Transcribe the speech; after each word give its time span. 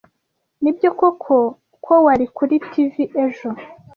Nibyo 0.61 0.89
koko 0.99 1.35
ko 1.85 1.93
wari 2.05 2.25
kuri 2.35 2.55
TV 2.69 2.93
ejo? 3.23 3.49